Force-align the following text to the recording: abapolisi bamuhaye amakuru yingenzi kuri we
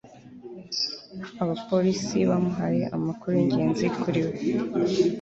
abapolisi 1.43 2.17
bamuhaye 2.29 2.83
amakuru 2.95 3.31
yingenzi 3.37 3.85
kuri 3.99 4.19
we 4.25 4.35